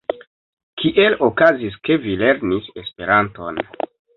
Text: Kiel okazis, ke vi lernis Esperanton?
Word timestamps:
Kiel 0.81 1.17
okazis, 1.27 1.77
ke 1.89 1.99
vi 2.07 2.17
lernis 2.25 2.73
Esperanton? 2.85 3.63